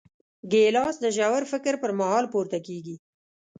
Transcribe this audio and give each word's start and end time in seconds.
ګیلاس 0.51 0.95
د 1.01 1.05
ژور 1.15 1.43
فکر 1.51 1.73
پر 1.81 1.91
مهال 1.99 2.25
پورته 2.33 2.57
کېږي. 2.67 2.95